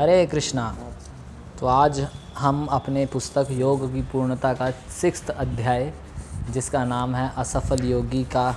हरे 0.00 0.26
कृष्णा। 0.26 0.76
तो 1.60 1.66
आज 1.66 2.06
हम 2.38 2.66
अपने 2.66 3.06
पुस्तक 3.06 3.46
योग 3.50 3.94
की 3.94 4.02
पूर्णता 4.02 4.54
का 4.54 4.70
सिक्स 4.70 5.30
अध्याय, 5.30 5.92
जिसका 6.50 6.84
नाम 6.84 7.14
है 7.14 7.32
असफल 7.36 7.84
योगी 7.84 8.24
का 8.24 8.56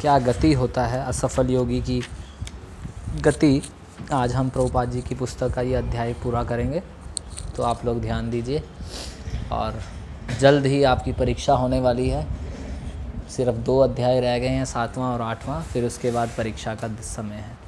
क्या 0.00 0.18
गति 0.18 0.52
होता 0.52 0.86
है, 0.86 1.04
असफल 1.04 1.50
योगी 1.50 1.80
की 1.80 2.02
गति, 3.20 3.62
आज 4.12 4.34
हम 4.34 4.48
प्रभुपाद 4.48 4.90
जी 4.90 5.02
की 5.02 5.14
पुस्तक 5.14 5.54
का 5.54 5.60
ये 5.60 5.74
अध्याय 5.74 6.12
पूरा 6.12 6.44
करेंगे। 6.44 6.82
तो 7.56 7.62
आप 7.62 7.84
लोग 7.84 8.00
ध्यान 8.00 8.30
दीजिए। 8.30 8.62
और 9.52 9.82
जल्द 10.40 10.66
ही 10.66 10.84
आपकी 10.84 11.12
परीक्षा 11.12 11.54
होने 11.54 11.80
वाली 11.80 12.08
है। 12.08 12.26
सिर्फ़ 13.30 13.56
दो 13.56 13.78
अध्याय 13.78 14.20
रह 14.20 14.38
गए 14.38 14.48
हैं, 14.48 14.64
सातवां 14.64 15.14
और 15.14 15.22
आठवां, 15.22 15.62
फिर 15.62 15.84
उसके 15.84 16.10
बाद 16.10 16.30
परीक्षा 16.38 16.74
का 16.74 16.88
समय 16.88 17.34
है। 17.34 17.65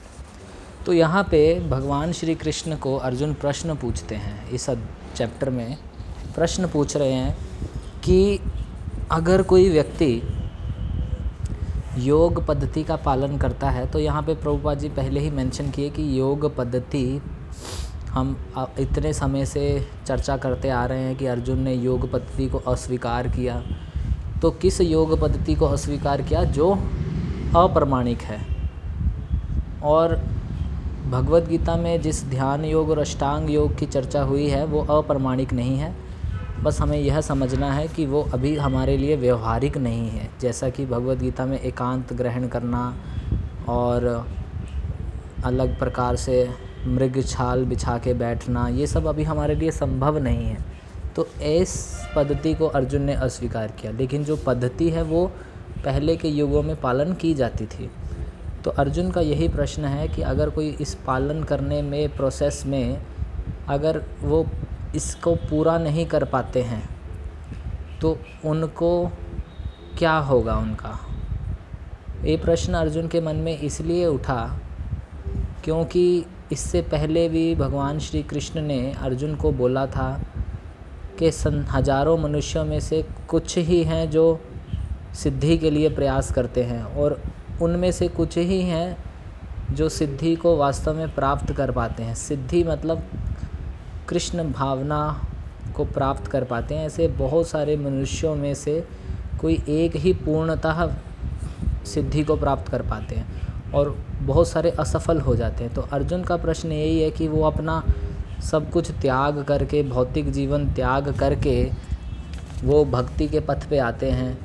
तो 0.89 0.93
यहाँ 0.93 1.23
पे 1.23 1.39
भगवान 1.69 2.13
श्री 2.13 2.35
कृष्ण 2.35 2.77
को 2.77 2.95
अर्जुन 2.97 3.33
प्रश्न 3.35 3.75
पूछते 3.75 4.15
हैं 4.15 4.51
इस 4.51 4.69
चैप्टर 5.17 5.49
में। 5.51 5.77
प्रश्न 6.35 6.67
पूछ 6.67 6.97
रहे 6.97 7.13
हैं 7.13 7.37
कि 8.05 8.41
अगर 9.11 9.43
कोई 9.43 9.69
व्यक्ति 9.71 10.23
योग 11.99 12.45
पद्धति 12.47 12.85
का 12.85 12.97
पालन 12.97 13.37
करता 13.39 13.71
है 13.71 13.85
तो 13.87 13.99
यहाँ 13.99 14.23
पे 14.23 14.35
प्रभुपा 14.35 14.75
जी 14.75 14.89
पहले 14.89 15.21
ही 15.21 15.31
मेंशन 15.31 15.71
किए 15.71 15.91
कि 15.91 16.09
योग 16.19 16.57
पद्धति 16.57 17.21
हम 18.11 18.35
इतने 18.79 19.13
समय 19.13 19.47
से 19.47 19.67
चर्चा 20.07 20.37
करते 20.37 20.71
आ 20.71 20.85
रहे 20.87 21.03
हैं 21.03 21.17
कि 21.17 21.27
अर्जुन 21.27 21.59
ने 21.59 21.75
योग 21.75 22.11
पद्धति 22.13 22.49
को 22.49 22.59
अस्वीकार 22.67 23.29
किया। 23.29 23.63
तो 24.43 24.51
किस 24.57 24.81
योग 24.81 25.19
पद्धति 25.21 25.55
को 25.55 25.67
अस्वीकार 25.67 26.23
किया? 26.23 26.45
जो 26.45 26.73
अप्रमाणिक 27.57 28.23
है। 28.23 28.41
और 29.85 30.21
भगवत 31.09 31.43
गीता 31.49 31.77
में 31.77 32.03
जिस 32.03 32.25
ध्यान 32.25 32.65
योग 32.65 32.91
और 32.91 32.99
अष्टांग 32.99 33.51
योग 33.51 33.79
की 33.79 33.87
चर्चा 33.87 34.23
हुई 34.23 34.49
है, 34.49 34.65
वो 34.65 34.85
अप्रमाणिक 34.85 35.53
नहीं 35.53 35.79
है। 35.79 35.97
बस 36.63 36.81
हमें 36.81 36.99
यह 36.99 37.21
समझना 37.21 37.73
है 37.73 37.89
कि 37.89 38.07
वो 38.07 38.23
अभी 38.23 38.57
हमारे 38.57 38.97
लिए 38.97 39.17
व्यवहारिक 39.17 39.77
नहीं 39.77 40.09
है। 40.11 40.31
जैसा 40.41 40.69
कि 40.69 40.87
भगवत 40.87 41.19
गीता 41.19 41.47
में 41.47 41.61
एकांत 41.61 42.13
ग्रहण 42.13 42.49
करना 42.49 42.97
और 43.69 44.29
अलग 45.45 45.79
प्रकार 45.79 46.17
से 46.17 46.49
मृग 46.87 47.25
छाल 47.27 47.65
बिछा 47.65 47.99
के 47.99 48.15
बैठना, 48.15 48.69
ये 48.69 48.87
सब 48.87 49.07
अभी 49.07 49.23
हमारे 49.23 49.55
लिए 49.55 49.71
संभव 49.71 50.19
नहीं 50.19 50.45
है। 50.45 50.59
तो 51.17 51.29
इस 51.43 51.99
पद्धति 52.17 52.55
को 52.55 52.67
अर्जुन 52.67 53.03
ने 53.03 53.15
अस्वीकार 53.15 53.69
किया। 53.69 53.93
लेकिन 53.93 54.25
जो 54.25 54.37
पद्धति 54.37 54.91
है, 54.91 55.03
वो 55.03 55.27
पहले 55.85 56.17
के 56.17 56.29
युगों 56.29 56.63
में 56.63 56.81
पालन 56.81 57.13
की 57.13 57.35
जाती 57.35 57.67
थी। 57.67 57.91
तो 58.65 58.71
अर्जुन 58.71 59.11
का 59.11 59.21
यही 59.21 59.49
प्रश्न 59.49 59.85
है 59.85 60.09
कि 60.09 60.23
अगर 60.23 60.51
कोई 60.51 60.69
इस 60.81 60.95
पालन 61.07 61.43
करने 61.43 61.81
में 61.83 62.17
प्रोसेस 62.17 62.63
में, 62.67 63.03
अगर 63.69 64.03
वो 64.23 64.47
इसको 64.97 65.35
पूरा 65.35 65.79
नहीं 65.79 66.07
कर 66.07 66.25
पाते 66.25 66.63
हैं 66.63 66.83
तो 68.01 68.17
उनको 68.45 68.91
क्या 69.99 70.17
होगा 70.19 70.57
उनका? 70.57 70.99
ये 72.25 72.37
प्रश्न 72.37 72.75
अर्जुन 72.75 73.09
के 73.09 73.21
मन 73.21 73.37
में 73.37 73.59
इसलिए 73.59 74.07
उठा 74.07 74.59
क्योंकि 75.65 76.25
इससे 76.53 76.83
पहले 76.83 77.29
भी 77.29 77.55
भगवान 77.55 77.99
श्री 77.99 78.23
कृष्ण 78.23 78.61
ने 78.63 78.81
अर्जुन 78.93 79.35
को 79.35 79.53
बोला 79.53 79.87
था 79.87 80.11
कि 81.19 81.31
सन, 81.33 81.65
हज़ारों 81.71 82.17
मनुष्यों 82.19 82.65
में 82.65 82.79
से 82.81 83.05
कुछ 83.29 83.57
ही 83.59 83.83
हैं 83.85 84.11
जो 84.11 84.41
सिद्धि 85.15 85.59
के 85.59 85.71
लिए 85.71 85.89
प्रयास 85.89 86.33
करते 86.33 86.63
हैं 86.63 86.83
और 86.97 87.21
उनमें 87.63 87.91
से 87.93 88.09
कुछ 88.09 88.39
ही 88.39 88.61
हैं 88.63 88.97
जो 89.75 89.89
सिद्धि 89.89 90.35
को 90.37 90.57
वास्तव 90.57 90.95
में 90.95 91.15
प्राप्त 91.15 91.53
कर 91.53 91.71
पाते 91.71 92.03
हैं। 92.03 92.15
सिद्धि 92.15 92.63
मतलब 92.65 93.03
कृष्ण 94.09 94.53
भावना 94.53 95.01
को 95.77 95.85
प्राप्त 95.85 96.27
कर 96.27 96.45
पाते 96.45 96.75
हैं। 96.75 96.87
ऐसे 96.87 97.09
बहुत 97.09 97.49
सारे 97.49 97.77
मनुष्यों 97.77 98.35
में 98.37 98.55
से 98.55 98.85
कोई 99.41 99.63
एक 99.69 99.97
ही 99.97 100.13
पूर्णतः 100.13 100.87
सिद्धि 101.85 102.25
को 102.25 102.37
प्राप्त 102.37 102.69
कर 102.69 102.83
पाते 102.83 103.15
हैं 103.15 103.73
और 103.75 103.97
बहुत 104.23 104.49
सारे 104.49 104.71
असफल 104.71 105.21
हो 105.21 105.37
जाते 105.37 105.65
हैं। 105.65 105.75
तो 105.75 105.81
अर्जुन 105.83 106.23
का 106.23 106.37
प्रश्न 106.37 106.73
यही 106.73 107.01
है 107.03 107.11
कि 107.11 107.29
वो 107.29 107.43
अपना 107.43 107.83
सब 108.43 108.71
कुछ 108.71 108.91
त्याग 108.91 109.43
करके, 109.45 109.83
भौतिक 109.83 110.31
जीवन 110.33 110.73
त्याग 110.75 111.17
करके 111.19 111.71
वो 112.65 112.85
भक्ति 112.85 113.29
के 113.29 113.41
पथ 113.41 113.69
पे 113.71 113.79
आते 113.79 114.11
हैं। 114.11 114.39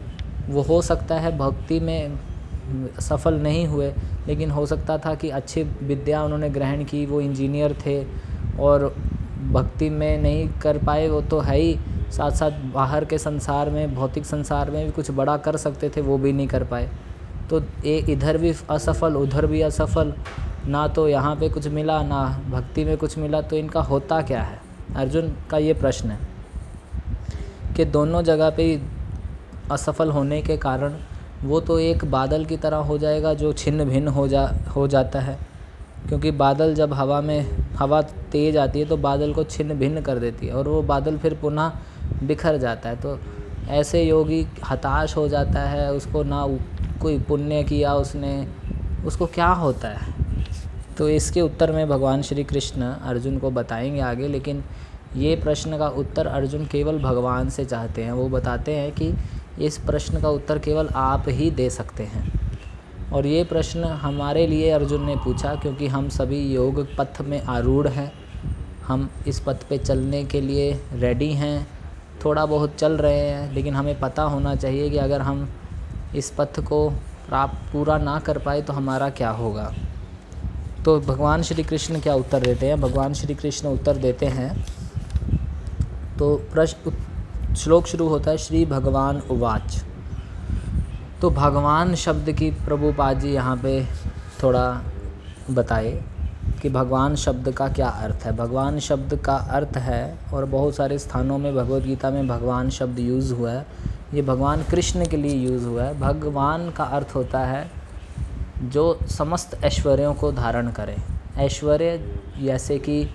वो 0.49 0.61
हो 0.61 0.81
सकता 0.81 1.15
है 1.15 1.37
भक्ति 1.37 1.79
में 1.79 2.32
सफल 2.99 3.33
नहीं 3.33 3.67
हुए, 3.67 3.93
लेकिन 4.27 4.51
हो 4.51 4.65
सकता 4.65 4.97
था 4.97 5.15
कि 5.15 5.29
अच्छी 5.29 5.63
विद्या 5.63 6.23
उन्होंने 6.23 6.49
ग्रहण 6.49 6.83
की, 6.83 7.05
वो 7.05 7.21
इंजीनियर 7.21 7.75
थे 7.85 8.03
और 8.59 8.95
भक्ति 9.51 9.89
में 9.89 10.21
नहीं 10.21 10.47
कर 10.61 10.77
पाए, 10.77 11.07
वो 11.07 11.21
तो 11.21 11.39
है 11.39 11.57
ही। 11.57 11.77
साथ 12.11 12.31
साथ 12.31 12.51
बाहर 12.73 13.05
के 13.05 13.17
संसार 13.17 13.69
में, 13.69 13.95
भौतिक 13.95 14.25
संसार 14.25 14.71
में 14.71 14.85
भी 14.85 14.91
कुछ 14.91 15.11
बड़ा 15.11 15.37
कर 15.37 15.57
सकते 15.57 15.89
थे, 15.89 16.01
वो 16.01 16.17
भी 16.17 16.33
नहीं 16.33 16.47
कर 16.47 16.63
पाए। 16.63 16.89
तो 17.49 17.61
ए, 17.85 17.97
इधर 18.09 18.37
भी 18.37 18.53
असफल, 18.69 19.15
उधर 19.15 19.45
भी 19.45 19.61
असफल, 19.61 20.13
ना 20.67 20.87
तो 20.87 21.07
यहाँ 21.07 21.35
पे 21.35 21.49
कुछ 21.49 21.67
मिला, 21.67 22.01
ना 22.03 22.41
भक्ति 22.49 22.85
में 22.85 22.97
कुछ 22.97 23.17
मिला 23.17 23.41
तो 23.41 23.55
इनका 23.55 23.81
होता 23.81 24.21
क्या 24.21 24.41
है? 24.41 24.61
अर्जुन 24.95 25.33
का 25.49 25.57
ये 25.57 25.73
प्रश्न 25.73 26.09
है 26.09 26.19
कि 27.75 27.85
दोनों 27.85 28.21
जगह 28.21 28.49
पे 28.49 28.81
असफल 29.71 30.09
होने 30.09 30.41
के 30.41 30.57
कारण 30.57 30.93
वो 31.43 31.59
तो 31.59 31.79
एक 31.79 32.05
बादल 32.05 32.45
की 32.45 32.57
तरह 32.57 32.77
हो 32.77 32.97
जाएगा 32.97 33.33
जो 33.33 33.53
छिन्न 33.53 33.85
भिन्न 33.85 34.07
हो 34.07 34.27
जा, 34.27 34.53
हो 34.75 34.87
जाता 34.87 35.19
है। 35.19 35.37
क्योंकि 36.07 36.31
बादल 36.31 36.75
जब 36.75 36.93
हवा 36.93 37.21
में, 37.21 37.49
हवा 37.77 38.01
तेज़ 38.01 38.57
आती 38.57 38.79
है 38.79 38.85
तो 38.85 38.97
बादल 38.97 39.33
को 39.33 39.43
छिन्न 39.43 39.73
भिन्न 39.73 40.01
कर 40.01 40.19
देती 40.19 40.47
है 40.47 40.53
और 40.53 40.67
वो 40.67 40.81
बादल 40.81 41.17
फिर 41.17 41.33
पुनः 41.33 41.71
बिखर 42.23 42.57
जाता 42.57 42.89
है। 42.89 42.95
तो 42.95 43.19
ऐसे 43.69 44.03
योगी 44.03 44.47
हताश 44.69 45.17
हो 45.17 45.27
जाता 45.27 45.59
है, 45.59 45.93
उसको 45.93 46.23
ना 46.23 46.47
कोई 47.01 47.19
पुण्य 47.19 47.63
किया 47.63 47.93
उसने, 47.93 48.47
उसको 49.05 49.25
क्या 49.25 49.47
होता 49.47 49.87
है? 49.87 50.13
तो 50.97 51.09
इसके 51.09 51.41
उत्तर 51.41 51.71
में 51.71 51.89
भगवान 51.89 52.21
श्री 52.21 52.43
कृष्ण 52.43 52.81
अर्जुन 52.81 53.37
को 53.37 53.51
बताएँगे 53.51 53.99
आगे, 53.99 54.27
लेकिन 54.27 54.63
ये 55.15 55.35
प्रश्न 55.35 55.77
का 55.77 55.87
उत्तर 55.87 56.27
अर्जुन 56.27 56.65
केवल 56.65 56.99
भगवान 56.99 57.49
से 57.49 57.65
चाहते 57.65 58.03
हैं। 58.03 58.11
वो 58.11 58.29
बताते 58.29 58.75
हैं 58.75 58.91
कि 58.91 59.13
इस 59.59 59.77
प्रश्न 59.77 60.21
का 60.21 60.29
उत्तर 60.29 60.59
केवल 60.59 60.87
आप 60.87 61.25
ही 61.27 61.51
दे 61.51 61.69
सकते 61.69 62.03
हैं। 62.03 62.33
और 63.13 63.25
ये 63.25 63.43
प्रश्न 63.43 63.83
हमारे 63.83 64.47
लिए 64.47 64.69
अर्जुन 64.69 65.05
ने 65.05 65.15
पूछा, 65.15 65.55
क्योंकि 65.55 65.87
हम 65.87 66.09
सभी 66.09 66.53
योग 66.53 66.95
पथ 66.97 67.21
में 67.21 67.43
आरूढ़ 67.43 67.87
हैं। 67.87 68.13
हम 68.87 69.09
इस 69.27 69.39
पथ 69.39 69.63
पे 69.63 69.77
चलने 69.77 70.25
के 70.25 70.41
लिए 70.41 70.79
रेडी 70.93 71.33
हैं। 71.33 71.67
थोड़ा 72.25 72.45
बहुत 72.45 72.75
चल 72.75 72.91
रहे 72.91 73.19
हैं, 73.19 73.53
लेकिन 73.53 73.75
हमें 73.75 73.99
पता 73.99 74.23
होना 74.23 74.55
चाहिए 74.55 74.89
कि 74.89 74.97
अगर 74.97 75.21
हम 75.21 75.49
इस 76.15 76.33
पथ 76.37 76.59
को 76.59 76.89
प्राप्त 77.27 77.73
पूरा 77.73 77.97
ना 77.97 78.19
कर 78.19 78.37
पाए 78.37 78.61
तो 78.61 78.73
हमारा 78.73 79.09
क्या 79.09 79.29
होगा। 79.29 79.73
तो 80.85 80.99
भगवान 80.99 81.41
श्री 81.41 81.63
कृष्ण 81.63 81.99
क्या 81.99 82.13
उत्तर 82.13 82.39
देते 82.39 82.65
हैं? 82.65 82.81
भगवान 82.81 83.13
श्री 83.13 83.35
कृष्ण 83.35 83.67
उत्तर 83.67 83.97
देते 83.97 84.25
हैं। 84.25 84.65
तो 86.19 86.35
प्रश्न 86.35 86.91
श्लोक 87.57 87.87
शुरू 87.87 88.07
होता 88.07 88.31
है, 88.31 88.37
श्री 88.37 88.65
भगवान 88.65 89.21
उवाच। 89.31 89.83
तो 91.21 91.29
भगवान 91.29 91.95
शब्द 91.95 92.31
की 92.31 92.51
प्रभुपाद 92.51 93.19
जी 93.19 93.29
यहाँ 93.29 93.57
पे 93.57 93.85
थोड़ा 94.43 94.81
बताए 95.51 96.03
कि 96.61 96.69
भगवान 96.69 97.15
शब्द 97.15 97.51
का 97.51 97.67
क्या 97.67 97.87
अर्थ 97.87 98.15
है। 98.15 98.35
भगवान 98.35 98.79
शब्द 98.79 99.15
का 99.15 99.35
अर्थ 99.35 99.77
है 99.77 100.17
और 100.33 100.45
बहुत 100.45 100.75
सारे 100.75 100.99
स्थानों 100.99 101.37
में 101.37 101.55
भगवत 101.55 101.83
गीता 101.83 102.09
में 102.09 102.27
भगवान 102.27 102.69
शब्द 102.69 102.99
यूज़ 102.99 103.33
हुआ 103.33 103.51
है। 103.51 103.65
ये 104.13 104.21
भगवान 104.21 104.63
कृष्ण 104.63 105.05
के 105.05 105.17
लिए 105.17 105.35
यूज़ 105.35 105.65
हुआ 105.65 105.83
है। 105.83 105.99
भगवान 105.99 106.71
का 106.71 106.83
अर्थ 106.83 107.15
होता 107.15 107.39
है 107.39 107.71
जो 108.63 108.99
समस्त 109.07 109.63
ऐश्वर्यों 109.63 110.13
को 110.13 110.31
धारण 110.31 110.71
करें। 110.71 110.97
ऐश्वर्य 111.37 112.17
जैसे 112.41 112.79
कि 112.79 113.09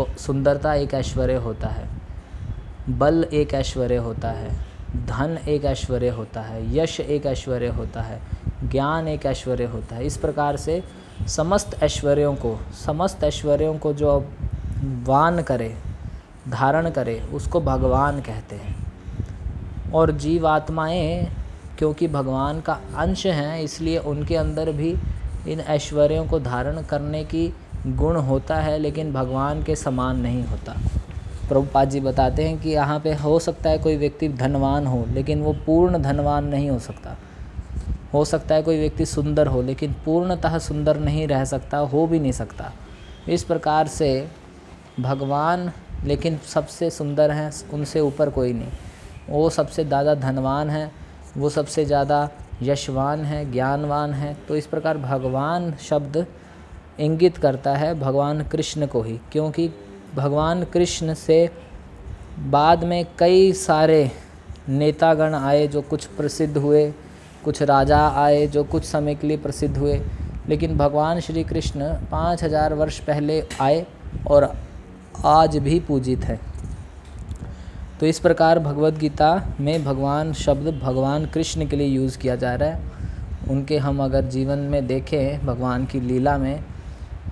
सुंदरता 0.00 0.74
एक 0.74 0.94
ऐश्वर्य 0.94 1.34
होता 1.34 1.68
है। 1.68 1.99
बल 2.98 3.26
एक 3.32 3.54
ऐश्वर्य 3.54 3.96
होता 3.96 4.30
है, 4.30 4.50
धन 4.96 5.38
एक 5.48 5.64
ऐश्वर्य 5.64 6.08
होता 6.08 6.40
है, 6.40 6.76
यश 6.76 7.00
एक 7.00 7.26
ऐश्वर्य 7.26 7.68
होता 7.68 8.02
है, 8.02 8.20
ज्ञान 8.64 9.08
एक 9.08 9.26
ऐश्वर्य 9.26 9.64
होता 9.64 9.96
है। 9.96 10.06
इस 10.06 10.16
प्रकार 10.16 10.56
से 10.56 10.84
समस्त 11.28 11.82
ऐश्वर्यों 11.82 12.34
को, 12.34 12.60
समस्त 12.86 13.24
ऐश्वर्यों 13.24 13.78
को 13.78 13.92
जो 13.92 14.28
वान 15.02 15.42
करे, 15.42 15.76
धारण 16.48 16.90
करे, 16.90 17.22
उसको 17.32 17.60
भगवान 17.60 18.20
कहते 18.20 18.56
हैं। 18.56 18.92
और 19.92 20.12
जीवात्माएँ, 20.12 21.28
क्योंकि 21.78 22.08
भगवान 22.08 22.60
का 22.60 22.80
अंश 22.96 23.26
हैं, 23.26 23.60
इसलिए 23.60 23.98
उनके 23.98 24.36
अंदर 24.36 24.72
भी 24.72 24.96
इन 25.48 25.60
ऐश्वर्यों 25.60 26.26
को 26.26 26.40
धारण 26.40 26.82
करने 26.82 27.24
की 27.24 27.54
गुण 27.86 28.16
होता 28.16 28.56
है, 28.56 28.78
लेकिन 28.78 29.12
भगवान 29.12 29.62
के 29.62 29.76
समान 29.76 30.20
नहीं 30.20 30.44
होता। 30.44 30.76
प्रभुपाद 31.50 31.90
जी 31.90 32.00
बताते 32.00 32.44
हैं 32.44 32.58
कि 32.60 32.70
यहाँ 32.70 32.98
पे 33.00 33.12
हो 33.14 33.38
सकता 33.38 33.70
है 33.70 33.78
कोई 33.78 33.96
व्यक्ति 33.96 34.28
धनवान 34.28 34.86
हो, 34.86 35.04
लेकिन 35.10 35.42
वो 35.42 35.52
पूर्ण 35.66 35.98
धनवान 35.98 36.44
नहीं 36.44 36.70
हो 36.70 36.78
सकता। 36.78 37.16
हो 38.14 38.24
सकता 38.24 38.54
है 38.54 38.62
कोई 38.62 38.78
व्यक्ति 38.78 39.06
सुंदर 39.06 39.46
हो, 39.46 39.62
लेकिन 39.62 39.94
पूर्णतः 40.04 40.58
सुंदर 40.58 40.98
नहीं 40.98 41.26
रह 41.28 41.44
सकता, 41.44 41.78
हो 41.78 42.06
भी 42.06 42.20
नहीं 42.20 42.32
सकता। 42.32 42.72
इस 43.28 43.44
प्रकार 43.44 43.86
से 43.88 44.28
भगवान, 45.00 45.70
लेकिन 46.04 46.38
सबसे 46.46 46.90
सुंदर 46.90 47.30
हैं, 47.30 47.50
उनसे 47.72 48.00
ऊपर 48.00 48.30
कोई 48.30 48.52
नहीं। 48.52 48.70
वो 49.28 49.48
सबसे 49.50 49.84
ज़्यादा 49.84 50.14
धनवान 50.16 50.70
है, 50.70 50.90
वो 51.36 51.48
सबसे 51.50 51.84
ज़्यादा 51.84 52.28
यशवान 52.62 53.24
है, 53.24 53.50
ज्ञानवान 53.52 54.12
है। 54.12 54.36
तो 54.48 54.56
इस 54.56 54.66
प्रकार 54.66 54.98
भगवान 54.98 55.72
शब्द 55.80 56.26
इंगित 57.00 57.36
करता 57.36 57.76
है 57.76 57.94
भगवान 58.00 58.42
कृष्ण 58.44 58.86
को 58.86 59.02
ही, 59.02 59.18
क्योंकि 59.32 59.70
भगवान 60.14 60.64
कृष्ण 60.64 61.14
से 61.14 61.50
बाद 62.50 62.84
में 62.84 63.04
कई 63.18 63.52
सारे 63.52 64.10
नेतागण 64.68 65.34
आए 65.34 65.66
जो 65.66 65.82
कुछ 65.82 66.04
प्रसिद्ध 66.06 66.56
हुए, 66.56 66.90
कुछ 67.44 67.62
राजा 67.62 67.98
आए 68.16 68.46
जो 68.46 68.64
कुछ 68.64 68.84
समय 68.84 69.14
के 69.14 69.26
लिए 69.26 69.36
प्रसिद्ध 69.36 69.76
हुए। 69.78 70.00
लेकिन 70.48 70.76
भगवान 70.76 71.20
श्री 71.20 71.44
कृष्ण 71.44 71.92
पाँच 72.10 72.42
हज़ार 72.44 72.74
वर्ष 72.74 72.98
पहले 72.98 73.42
आए 73.60 73.86
और 74.26 74.52
आज 75.26 75.56
भी 75.56 75.78
पूजित 75.80 76.24
है। 76.24 76.38
तो 78.00 78.06
इस 78.06 78.18
प्रकार 78.18 78.58
भगवत 78.58 78.94
गीता 78.94 79.32
में 79.60 79.84
भगवान 79.84 80.32
शब्द 80.32 80.68
भगवान 80.82 81.26
कृष्ण 81.26 81.66
के 81.66 81.76
लिए 81.76 81.86
यूज़ 81.86 82.18
किया 82.18 82.36
जा 82.36 82.54
रहा 82.54 82.68
है। 82.68 82.90
उनके 83.50 83.78
हम 83.78 84.02
अगर 84.02 84.24
जीवन 84.24 84.58
में 84.58 84.86
देखें 84.86 85.46
भगवान 85.46 85.84
की 85.86 86.00
लीला 86.00 86.36
में 86.38 86.64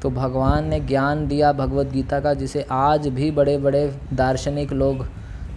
तो 0.03 0.11
भगवान 0.11 0.69
ने 0.69 0.81
ज्ञान 0.81 1.27
दिया 1.27 1.53
भगवत 1.53 1.87
गीता 1.87 2.21
का, 2.21 2.35
जिसे 2.35 2.67
आज 2.71 3.09
भी 3.09 3.31
बड़े 3.31 3.57
बड़े 3.59 3.87
दार्शनिक 4.13 4.73
लोग 4.73 5.07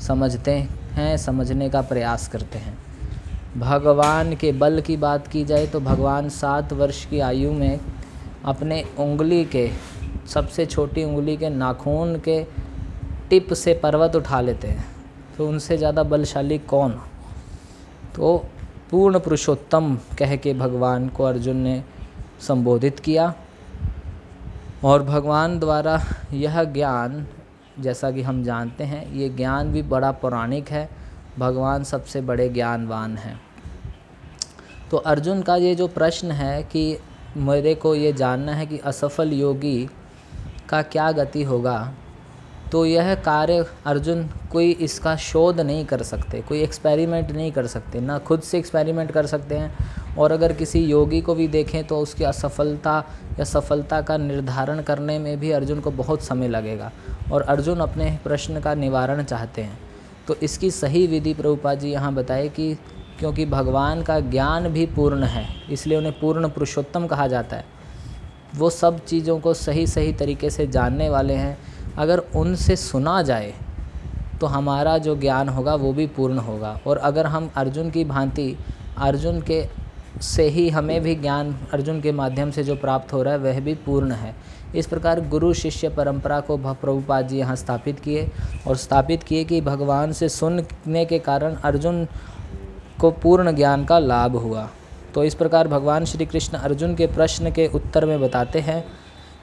समझते 0.01 0.51
हैं, 0.93 1.17
समझने 1.17 1.69
का 1.69 1.81
प्रयास 1.81 2.27
करते 2.27 2.57
हैं। 2.57 2.77
भगवान 3.57 4.35
के 4.35 4.51
बल 4.51 4.81
की 4.81 4.97
बात 4.97 5.27
की 5.27 5.43
जाए 5.45 5.67
तो 5.67 5.79
भगवान 5.79 6.29
सात 6.29 6.73
वर्ष 6.73 7.05
की 7.05 7.19
आयु 7.19 7.51
में 7.51 7.79
अपने 8.45 8.83
उंगली 8.99 9.43
के, 9.45 9.69
सबसे 10.27 10.65
छोटी 10.65 11.03
उंगली 11.03 11.35
के 11.37 11.49
नाखून 11.49 12.15
के 12.19 12.43
टिप 13.29 13.53
से 13.53 13.73
पर्वत 13.73 14.15
उठा 14.15 14.41
लेते 14.41 14.67
हैं। 14.67 14.85
तो 15.37 15.47
उनसे 15.47 15.77
ज़्यादा 15.77 16.03
बलशाली 16.03 16.57
कौन? 16.57 16.91
तो 18.15 18.37
पूर्ण 18.91 19.19
पुरुषोत्तम 19.19 19.97
कह 20.19 20.35
के 20.35 20.53
भगवान 20.53 21.07
को 21.09 21.23
अर्जुन 21.23 21.57
ने 21.57 21.83
संबोधित 22.39 22.99
किया। 22.99 23.33
और 24.83 25.03
भगवान 25.03 25.59
द्वारा 25.59 25.99
यह 26.33 26.63
ज्ञान, 26.63 27.25
जैसा 27.79 28.11
कि 28.11 28.21
हम 28.21 28.43
जानते 28.43 28.83
हैं, 28.83 29.13
ये 29.13 29.29
ज्ञान 29.29 29.71
भी 29.71 29.81
बड़ा 29.81 30.11
पौराणिक 30.11 30.69
है। 30.69 30.89
भगवान 31.39 31.83
सबसे 31.83 32.21
बड़े 32.21 32.49
ज्ञानवान 32.49 33.17
हैं। 33.17 33.39
तो 34.91 34.97
अर्जुन 34.97 35.41
का 35.41 35.55
ये 35.55 35.75
जो 35.75 35.87
प्रश्न 35.87 36.31
है 36.31 36.63
कि 36.63 36.97
मेरे 37.37 37.73
को 37.75 37.95
ये 37.95 38.13
जानना 38.13 38.53
है 38.53 38.65
कि 38.65 38.77
असफल 38.77 39.31
योगी 39.33 39.89
का 40.69 40.81
क्या 40.81 41.11
गति 41.11 41.43
होगा 41.43 41.93
तो 42.71 42.85
यह 42.85 43.13
कार्य 43.15 43.65
अर्जुन 43.85 44.23
कोई 44.51 44.71
इसका 44.71 45.15
शोध 45.15 45.59
नहीं 45.59 45.85
कर 45.85 46.01
सकते, 46.03 46.41
कोई 46.41 46.61
एक्सपेरिमेंट 46.61 47.31
नहीं 47.31 47.51
कर 47.51 47.67
सकते, 47.67 47.99
ना 47.99 48.17
खुद 48.17 48.41
से 48.41 48.59
एक्सपेरिमेंट 48.59 49.11
कर 49.11 49.25
सकते 49.25 49.57
हैं 49.57 50.00
और 50.17 50.31
अगर 50.31 50.53
किसी 50.53 50.79
योगी 50.79 51.21
को 51.21 51.35
भी 51.35 51.47
देखें 51.47 51.83
तो 51.83 51.97
उसकी 51.97 52.23
असफलता 52.23 52.97
या 53.39 53.45
सफलता 53.45 54.01
का 54.01 54.17
निर्धारण 54.17 54.81
करने 54.81 55.17
में 55.19 55.39
भी 55.39 55.51
अर्जुन 55.51 55.79
को 55.79 55.91
बहुत 55.91 56.23
समय 56.23 56.47
लगेगा 56.47 56.91
और 57.31 57.41
अर्जुन 57.41 57.79
अपने 57.79 58.09
प्रश्न 58.23 58.61
का 58.61 58.73
निवारण 58.75 59.23
चाहते 59.23 59.61
हैं। 59.61 59.77
तो 60.27 60.35
इसकी 60.35 60.71
सही 60.71 61.05
विधि 61.07 61.33
प्रभुपा 61.33 61.73
जी 61.73 61.91
यहाँ 61.91 62.13
बताए 62.13 62.47
कि 62.49 62.73
क्योंकि 63.19 63.45
भगवान 63.45 64.01
का 64.03 64.19
ज्ञान 64.19 64.67
भी 64.67 64.85
पूर्ण 64.85 65.23
है, 65.23 65.45
इसलिए 65.71 65.97
उन्हें 65.97 66.19
पूर्ण 66.19 66.49
पुरुषोत्तम 66.49 67.05
कहा 67.07 67.27
जाता 67.27 67.55
है। 67.55 67.65
वो 68.55 68.69
सब 68.69 69.03
चीज़ों 69.05 69.39
को 69.39 69.53
सही 69.53 69.85
सही 69.87 70.13
तरीके 70.13 70.49
से 70.49 70.67
जानने 70.67 71.09
वाले 71.09 71.33
हैं। 71.33 71.57
अगर 71.97 72.19
उनसे 72.35 72.75
सुना 72.75 73.21
जाए 73.21 73.53
तो 74.41 74.47
हमारा 74.47 74.97
जो 74.97 75.15
ज्ञान 75.15 75.49
होगा 75.49 75.75
वो 75.75 75.91
भी 75.93 76.07
पूर्ण 76.07 76.37
होगा। 76.39 76.79
और 76.87 76.97
अगर 76.99 77.25
हम 77.25 77.49
अर्जुन 77.55 77.89
की 77.91 78.03
भांति, 78.05 78.55
अर्जुन 78.97 79.41
के 79.41 79.61
से 80.23 80.47
ही 80.49 80.67
हमें 80.69 81.01
भी 81.01 81.15
ज्ञान 81.15 81.55
अर्जुन 81.73 82.01
के 82.01 82.11
माध्यम 82.11 82.51
से 82.51 82.63
जो 82.63 82.75
प्राप्त 82.75 83.13
हो 83.13 83.21
रहा 83.23 83.33
है, 83.33 83.39
वह 83.39 83.59
भी 83.59 83.73
पूर्ण 83.75 84.11
है। 84.11 84.35
इस 84.75 84.87
प्रकार 84.87 85.21
गुरु 85.29 85.53
शिष्य 85.53 85.89
परंपरा 85.89 86.39
को 86.39 86.57
प्रभुपाद 86.57 87.27
जी 87.27 87.37
यहाँ 87.37 87.55
स्थापित 87.55 87.99
किए 87.99 88.29
और 88.67 88.75
स्थापित 88.77 89.23
किए 89.23 89.43
कि 89.43 89.61
भगवान 89.61 90.11
से 90.11 90.29
सुनने 90.29 91.05
के 91.05 91.19
कारण 91.19 91.55
अर्जुन 91.55 92.05
को 92.99 93.11
पूर्ण 93.11 93.55
ज्ञान 93.55 93.85
का 93.85 93.99
लाभ 93.99 94.35
हुआ। 94.35 94.69
तो 95.13 95.23
इस 95.23 95.35
प्रकार 95.35 95.67
भगवान 95.67 96.05
श्री 96.05 96.25
कृष्ण 96.25 96.57
अर्जुन 96.57 96.95
के 96.95 97.07
प्रश्न 97.07 97.51
के 97.51 97.67
उत्तर 97.67 98.05
में 98.05 98.19
बताते 98.21 98.59
हैं 98.59 98.83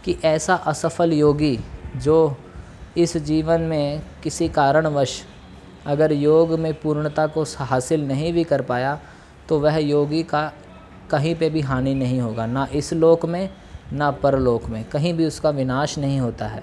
कि 0.05 0.17
ऐसा 0.25 0.55
असफल 0.55 1.13
योगी 1.13 1.59
जो 1.97 2.37
इस 2.97 3.17
जीवन 3.17 3.61
में 3.61 4.03
किसी 4.23 4.49
कारणवश 4.49 5.21
अगर 5.87 6.13
योग 6.13 6.59
में 6.59 6.73
पूर्णता 6.75 7.27
को 7.27 7.45
हासिल 7.59 8.07
नहीं 8.07 8.33
भी 8.33 8.45
कर 8.45 8.63
पाया 8.63 8.99
तो 9.49 9.59
वह 9.61 9.77
योगी 9.77 10.23
का 10.23 10.51
कहीं 11.11 11.35
पे 11.35 11.51
भी 11.51 11.61
हानि 11.61 11.95
नहीं 11.95 12.21
होगा, 12.21 12.47
ना 12.47 12.67
इस 12.75 12.93
लोक 12.93 13.27
में, 13.27 13.49
ना 13.93 14.11
परलोक 14.11 14.67
में। 14.67 14.85
कहीं 14.85 15.15
भी 15.15 15.27
उसका 15.27 15.51
विनाश 15.51 15.99
नहीं 15.99 16.19
होता 16.21 16.47
है। 16.47 16.63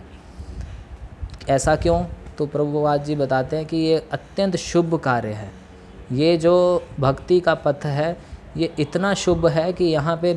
ऐसा 1.50 1.76
क्यों? 1.76 2.04
तो 2.38 2.46
प्रभुवाद 2.46 3.04
जी 3.04 3.16
बताते 3.16 3.58
हैं 3.58 3.66
कि 3.66 3.78
ये 3.78 3.98
अत्यंत 4.12 4.56
शुभ 4.56 4.96
कार्य 4.96 5.30
है। 5.30 5.52
ये 6.12 6.38
जो 6.38 6.84
भक्ति 7.00 7.40
का 7.40 7.54
पथ 7.56 7.86
है, 7.86 8.18
ये 8.58 8.74
इतना 8.80 9.14
शुभ 9.14 9.48
है 9.48 9.72
कि 9.74 9.86
यहाँ 9.86 10.18
पे 10.18 10.34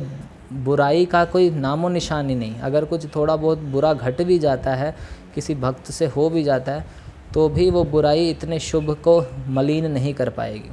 बुराई 0.53 1.05
का 1.05 1.23
कोई 1.25 1.49
नामो 1.49 1.89
निशान 1.89 2.25
नहीं। 2.25 2.59
अगर 2.59 2.85
कुछ 2.85 3.05
थोड़ा 3.15 3.35
बहुत 3.35 3.57
बुरा 3.57 3.93
घट 3.93 4.21
भी 4.21 4.39
जाता 4.39 4.75
है, 4.75 4.95
किसी 5.35 5.55
भक्त 5.55 5.91
से 5.91 6.05
हो 6.07 6.29
भी 6.29 6.43
जाता 6.43 6.71
है 6.71 6.85
तो 7.33 7.47
भी 7.49 7.69
वो 7.69 7.83
बुराई 7.83 8.29
इतने 8.29 8.59
शुभ 8.59 8.89
को 9.07 9.21
मलिन 9.47 9.91
नहीं 9.91 10.13
कर 10.13 10.29
पाएगी। 10.29 10.69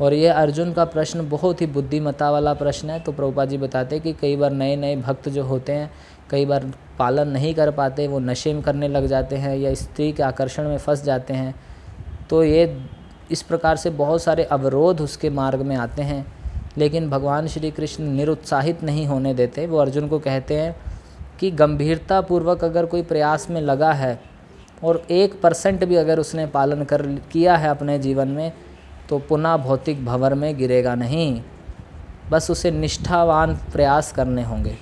और 0.00 0.14
ये 0.14 0.28
अर्जुन 0.28 0.72
का 0.72 0.84
प्रश्न 0.84 1.28
बहुत 1.28 1.60
ही 1.60 1.66
बुद्धिमत्ता 1.66 2.30
वाला 2.30 2.54
प्रश्न 2.54 2.90
है। 2.90 3.00
तो 3.00 3.12
प्रभुपा 3.12 3.44
जी 3.44 3.58
बताते 3.58 3.96
हैं 3.96 4.02
कि 4.02 4.12
कई 4.12 4.36
बार 4.36 4.50
नए 4.50 4.76
नए 4.76 4.96
भक्त 4.96 5.28
जो 5.28 5.44
होते 5.44 5.72
हैं, 5.72 5.90
कई 6.30 6.46
बार 6.46 6.72
पालन 6.98 7.28
नहीं 7.28 7.54
कर 7.54 7.70
पाते, 7.70 8.08
वो 8.08 8.18
नशे 8.18 8.54
में 8.54 8.62
करने 8.62 8.88
लग 8.88 9.06
जाते 9.06 9.36
हैं 9.36 9.56
या 9.56 9.74
स्त्री 9.74 10.12
के 10.12 10.22
आकर्षण 10.22 10.68
में 10.68 10.78
फंस 10.78 11.04
जाते 11.04 11.34
हैं। 11.34 11.54
तो 12.30 12.44
ये 12.44 12.86
इस 13.30 13.42
प्रकार 13.42 13.76
से 13.76 13.90
बहुत 13.90 14.22
सारे 14.22 14.44
अवरोध 14.44 15.00
उसके 15.00 15.30
मार्ग 15.30 15.60
में 15.60 15.76
आते 15.76 16.02
हैं। 16.02 16.36
लेकिन 16.78 17.10
भगवान 17.10 17.46
श्री 17.46 17.70
कृष्ण 17.70 18.04
निरुत्साहित 18.04 18.82
नहीं 18.82 19.06
होने 19.06 19.34
देते। 19.34 19.66
वो 19.66 19.78
अर्जुन 19.78 20.08
को 20.08 20.18
कहते 20.18 20.54
हैं 20.54 20.76
कि 21.40 21.50
गंभीरतापूर्वक 21.50 22.64
अगर 22.64 22.86
कोई 22.86 23.02
प्रयास 23.02 23.50
में 23.50 23.60
लगा 23.60 23.92
है 23.92 24.20
और 24.84 25.06
एक 25.10 25.40
परसेंट 25.40 25.84
भी 25.84 25.96
अगर 25.96 26.18
उसने 26.18 26.46
पालन 26.46 26.84
कर 26.84 27.02
किया 27.06 27.56
है 27.56 27.68
अपने 27.68 27.98
जीवन 27.98 28.28
में 28.28 28.52
तो 29.08 29.18
पुनः 29.18 29.56
भौतिक 29.56 30.04
भंवर 30.06 30.34
में 30.34 30.56
गिरेगा 30.58 30.94
नहीं। 30.94 31.42
बस 32.30 32.50
उसे 32.50 32.70
निष्ठावान 32.70 33.54
प्रयास 33.54 34.12
करने 34.12 34.42
होंगे। 34.42 34.76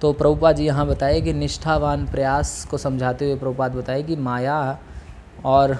तो 0.00 0.12
प्रभुपाद 0.12 0.56
जी 0.56 0.64
यहाँ 0.66 0.86
बताए 0.86 1.20
कि 1.20 1.32
निष्ठावान 1.32 2.06
प्रयास 2.06 2.66
को 2.70 2.78
समझाते 2.78 3.24
हुए 3.24 3.38
प्रभुपाद 3.38 3.72
बताए 3.72 4.02
कि 4.02 4.16
माया 4.16 4.78
और 5.44 5.76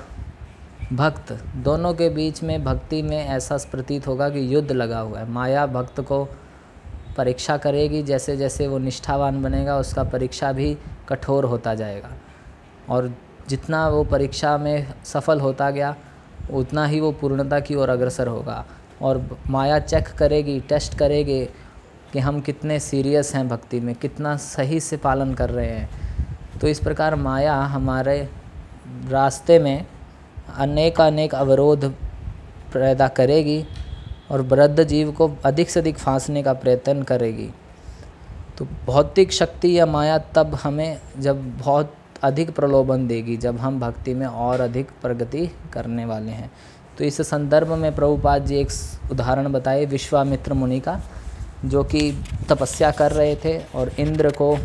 भक्त 0.92 1.32
दोनों 1.56 1.94
के 1.94 2.08
बीच 2.08 2.42
में 2.42 2.64
भक्ति 2.64 3.02
में 3.02 3.26
ऐसा 3.26 3.56
प्रतीत 3.56 4.06
होगा 4.06 4.28
कि 4.28 4.54
युद्ध 4.54 4.72
लगा 4.72 5.00
हुआ 5.00 5.18
है। 5.18 5.30
माया 5.30 5.66
भक्त 5.66 6.00
को 6.00 6.24
परीक्षा 7.16 7.56
करेगी 7.56 8.02
जैसे 8.02 8.36
जैसे 8.36 8.66
वो 8.68 8.78
निष्ठावान 8.78 9.42
बनेगा, 9.42 9.76
उसका 9.76 10.04
परीक्षा 10.04 10.52
भी 10.52 10.76
कठोर 11.08 11.44
होता 11.44 11.74
जाएगा। 11.74 12.10
और 12.90 13.14
जितना 13.48 13.88
वो 13.88 14.04
परीक्षा 14.04 14.58
में 14.58 14.94
सफल 15.04 15.40
होता 15.40 15.70
गया 15.70 15.96
उतना 16.50 16.86
ही 16.86 17.00
वो 17.00 17.12
पूर्णता 17.12 17.60
की 17.60 17.74
ओर 17.74 17.88
अग्रसर 17.88 18.26
होगा। 18.26 18.64
और 19.02 19.38
माया 19.50 19.78
चेक 19.78 20.08
करेगी 20.08 20.60
टेस्ट 20.60 20.98
करेगी 20.98 21.44
कि 22.12 22.18
हम 22.18 22.40
कितने 22.40 22.80
सीरियस 22.80 23.34
हैं 23.34 23.48
भक्ति 23.48 23.80
में, 23.80 23.94
कितना 23.94 24.36
सही 24.36 24.80
से 24.80 24.96
पालन 24.96 25.34
कर 25.34 25.50
रहे 25.50 25.66
हैं। 25.66 25.90
तो 26.60 26.68
इस 26.68 26.78
प्रकार 26.78 27.14
माया 27.14 27.54
हमारे 27.54 28.28
रास्ते 29.08 29.58
में 29.58 29.86
अनेक 30.56 31.00
अनेक 31.00 31.34
अवरोध 31.34 31.84
पैदा 32.74 33.08
करेगी 33.08 33.64
और 34.30 34.40
वृद्ध 34.40 34.84
जीव 34.84 35.12
को 35.12 35.30
अधिक 35.44 35.70
से 35.70 35.80
अधिक 35.80 35.98
फांसने 35.98 36.42
का 36.42 36.52
प्रयत्न 36.52 37.02
करेगी। 37.02 37.50
तो 38.58 38.66
भौतिक 38.86 39.32
शक्ति 39.32 39.78
या 39.78 39.86
माया 39.86 40.18
तब 40.18 40.54
हमें 40.54 41.00
जब 41.18 41.58
बहुत 41.58 41.94
अधिक 42.22 42.50
प्रलोभन 42.50 43.06
देगी 43.08 43.36
जब 43.36 43.58
हम 43.58 43.78
भक्ति 43.80 44.14
में 44.14 44.26
और 44.26 44.60
अधिक 44.60 44.90
प्रगति 45.02 45.46
करने 45.72 46.04
वाले 46.04 46.32
हैं। 46.32 46.50
तो 46.98 47.04
इस 47.04 47.20
संदर्भ 47.22 47.72
में 47.72 47.94
प्रभुपाद 47.94 48.46
जी 48.46 48.56
एक 48.56 48.70
उदाहरण 49.12 49.52
बताए 49.52 49.84
विश्वामित्र 49.86 50.54
मुनि 50.54 50.80
का, 50.80 51.00
जो 51.64 51.84
कि 51.84 52.10
तपस्या 52.48 52.90
कर 52.90 53.12
रहे 53.12 53.36
थे 53.36 53.58
और 53.74 53.90
इंद्र 53.98 54.30
को 54.30 54.56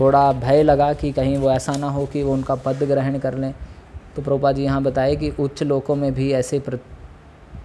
थोड़ा 0.00 0.32
भय 0.32 0.62
लगा 0.62 0.92
कि 0.92 1.12
कहीं 1.12 1.36
वो 1.38 1.50
ऐसा 1.50 1.76
ना 1.76 1.88
हो 1.88 2.04
कि 2.06 2.22
वो 2.22 2.32
उनका 2.32 2.54
पद 2.54 2.82
ग्रहण 2.82 3.18
कर 3.18 3.34
लें। 3.34 3.52
तो 4.16 4.22
प्रभुपा 4.22 4.52
जी 4.52 4.64
यहाँ 4.64 4.82
बताए 4.82 5.16
कि 5.16 5.30
उच्च 5.30 5.62
लोकों 5.62 5.96
में 5.96 6.12
भी 6.14 6.30
ऐसे 6.32 6.58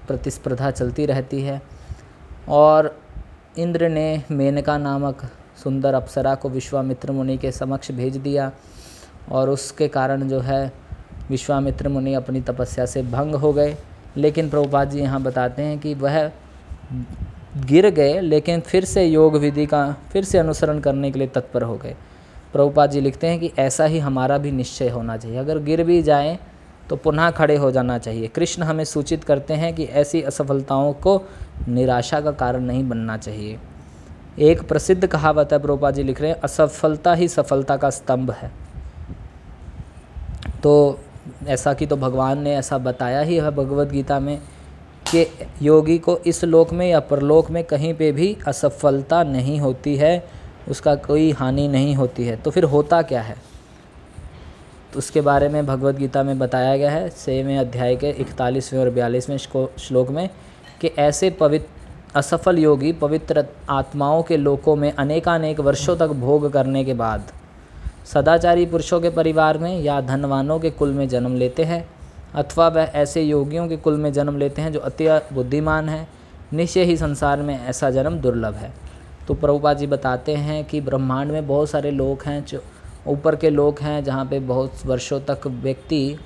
प्रतिस्पर्धा 0.08 0.72
चलती 0.72 1.06
रहती 1.06 1.42
है। 1.42 1.62
और 2.50 2.96
इंद्र 3.58 3.90
ने 3.90 4.24
मेनका 4.32 4.78
नामक 4.78 5.22
सुंदर 5.58 5.94
अप्सरा 5.94 6.36
को 6.36 6.50
विश्वामित्र 6.50 7.12
मुनि 7.12 7.38
के 7.38 7.52
समक्ष 7.52 7.92
भेज 7.92 8.18
दिया 8.18 8.52
और 9.32 9.50
उसके 9.50 9.88
कारण 9.88 10.28
जो 10.30 10.40
है 10.40 10.72
विश्वामित्र 11.30 11.90
मुनि 11.90 12.14
अपनी 12.14 12.42
तपस्या 12.42 12.86
से 12.86 13.02
भंग 13.04 13.36
हो 13.36 13.54
गए। 13.54 13.76
लेकिन 14.18 14.50
प्रभुपाद 14.50 14.90
जी 14.90 15.00
यहाँ 15.00 15.22
बताते 15.22 15.62
हैं 15.62 15.78
कि 15.80 15.94
वह 15.94 16.32
गिर 17.66 17.90
गए, 17.90 18.20
लेकिन 18.22 18.60
फिर 18.60 18.86
से 18.86 19.06
योग 19.06 19.36
विधि 19.38 19.66
का, 19.66 19.96
फिर 20.12 20.24
से 20.24 20.38
अनुसरण 20.38 20.80
करने 20.80 21.12
के 21.12 21.20
लिए 21.20 21.28
तत्पर 21.28 21.64
हो 21.64 21.76
गए। 21.78 21.96
प्रभुपाद 22.54 22.92
जी 22.92 23.02
लिखते 23.02 23.28
हैं 23.28 23.40
कि 23.40 23.52
ऐसा 23.60 23.86
ही 23.86 24.00
हमारा 24.00 24.38
भी 24.38 24.52
निश्चय 24.52 24.90
होना 24.90 25.18
चाहिए। 25.18 25.38
अगर 25.38 25.60
गिर 25.60 25.84
भी 25.84 26.02
जाएँ 26.04 26.38
तो 26.90 26.96
पुनः 26.96 27.30
खड़े 27.32 27.56
हो 27.56 27.72
जाना 27.72 27.98
चाहिए। 27.98 28.28
कृष्ण 28.28 28.64
हमें 28.64 28.84
सूचित 28.84 29.24
करते 29.24 29.54
हैं 29.54 29.74
कि 29.76 29.84
ऐसी 29.84 30.22
असफलताओं 30.22 30.94
को 30.94 31.22
निराशा 31.68 32.20
का 32.22 32.32
कारण 32.32 32.64
नहीं 32.64 32.88
बनना 32.90 33.18
चाहिए। 33.18 33.58
एक 34.40 34.62
प्रसिद्ध 34.68 35.06
कहावत 35.08 35.54
है 35.54 35.60
प्रभुपा 35.60 35.92
जी 35.92 36.04
लिख 36.04 36.22
रहे 36.22 36.30
हैं, 36.32 36.40
असफलता 36.42 37.14
ही 37.14 37.28
सफलता 37.28 37.78
का 37.78 37.90
स्तंभ 37.90 38.32
है। 38.32 38.52
तो 40.64 41.00
ऐसा 41.48 41.74
कि 41.74 41.86
तो 41.86 41.96
भगवान 41.96 42.42
ने 42.42 42.56
ऐसा 42.56 42.78
बताया 42.78 43.22
ही 43.22 43.36
है 43.36 43.52
भगवत 43.52 43.88
गीता 43.88 44.20
में 44.20 44.38
कि 45.08 45.26
योगी 45.62 45.98
को 45.98 46.18
इस 46.18 46.44
लोक 46.44 46.74
में 46.74 46.88
या 46.90 47.00
परलोक 47.00 47.52
में 47.52 47.64
कहीं 47.64 47.94
पे 47.94 48.12
भी 48.12 48.38
असफलता 48.48 49.24
नहीं 49.24 49.60
होती 49.60 49.96
है, 49.96 50.28
उसका 50.68 50.96
कोई 50.96 51.32
हानि 51.32 51.68
नहीं 51.68 51.96
होती 51.96 52.26
है। 52.26 52.36
तो 52.36 52.52
फिर 52.52 52.64
होता 52.64 53.02
क्या 53.02 53.22
है? 53.22 53.36
तो 54.94 55.00
उसके 55.00 55.22
बारे 55.22 55.50
में 55.50 55.66
भगवत 55.66 55.96
गीता 55.96 56.24
में 56.24 56.40
बताया 56.40 56.78
गया 56.78 56.92
है 56.92 57.10
सेवें 57.10 57.58
अध्याय 57.58 57.96
के 57.96 58.10
इकतालीसवें 58.10 58.80
और 58.80 58.90
बयालीसवें 58.90 59.38
श्लोक 59.38 60.10
में 60.10 60.30
कि 60.82 60.88
ऐसे 60.88 61.30
पवित्र 61.30 61.83
असफल 62.16 62.58
योगी 62.58 62.92
पवित्र 62.92 63.44
आत्माओं 63.70 64.22
के 64.24 64.38
लोकों 64.38 64.76
में 64.76 64.92
अनेकानेक 64.92 65.60
वर्षों 65.60 65.96
तक 65.98 66.08
भोग 66.08 66.52
करने 66.52 66.84
के 66.84 66.94
बाद 66.94 67.32
सदाचारी 68.06 68.66
पुरुषों 68.66 69.00
के 69.02 69.10
परिवार 69.10 69.58
में 69.58 69.80
या 69.82 70.00
धनवानों 70.02 70.60
के 70.60 70.70
कुल 70.70 70.92
में 70.92 71.08
जन्म 71.10 71.36
लेते 71.36 71.64
हैं, 71.64 71.86
अथवा 72.36 72.68
वह 72.68 72.92
ऐसे 72.96 73.22
योगियों 73.22 73.68
के 73.68 73.78
कुल 73.78 73.98
में 73.98 74.12
जन्म 74.14 74.38
लेते 74.38 74.62
हैं 74.62 74.72
जो 74.72 74.80
अति 74.80 75.08
बुद्धिमान 75.34 75.90
हैं। 75.90 76.08
निश्चय 76.54 76.84
ही 76.84 76.98
संसार 76.98 77.42
में 77.42 77.60
ऐसा 77.60 77.90
जन्म 77.90 78.18
दुर्लभ 78.18 78.54
है। 78.54 78.72
तो 79.28 79.34
प्रभुपा 79.34 79.74
जी 79.74 79.88
बताते 79.88 80.36
हैं 80.36 80.64
कि 80.66 80.82
ब्रह्मांड 80.82 81.32
में 81.32 81.48
बहुत 81.48 81.70
सारे 81.70 81.92
लोग 81.92 82.24
हैं, 82.26 82.46
जो 82.46 82.64
ऊपर 83.08 83.36
के 83.36 83.50
लोग 83.50 83.80
हैं, 83.80 84.04
जहाँ 84.04 84.26
पे 84.26 84.40
बहुत 84.40 84.86
वर्षों 84.86 85.20
तक 85.20 85.48
व्यक्ति 85.48 86.18